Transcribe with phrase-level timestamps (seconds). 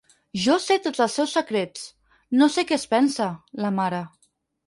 [0.43, 1.83] Jo sé tots els seus secrets,
[2.41, 3.27] no sé què es pensa,
[3.67, 4.01] la mare.